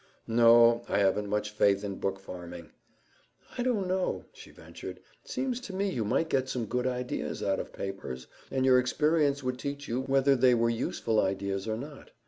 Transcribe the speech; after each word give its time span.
"No, 0.25 0.83
I 0.89 0.97
haven't 0.97 1.29
much 1.29 1.51
faith 1.51 1.83
in 1.83 1.99
book 1.99 2.17
farming." 2.19 2.71
"I 3.55 3.61
don't 3.61 3.87
know," 3.87 4.25
she 4.33 4.49
ventured. 4.49 4.99
"Seems 5.23 5.59
to 5.59 5.73
me 5.73 5.91
you 5.91 6.03
might 6.03 6.27
get 6.27 6.49
some 6.49 6.65
good 6.65 6.87
ideas 6.87 7.43
out 7.43 7.59
of 7.59 7.71
papers, 7.71 8.25
and 8.49 8.65
your 8.65 8.79
experience 8.79 9.43
would 9.43 9.59
teach 9.59 9.87
you 9.87 10.01
whether 10.01 10.35
they 10.35 10.55
were 10.55 10.71
useful 10.71 11.19
ideas 11.19 11.67
or 11.67 11.77
not. 11.77 12.09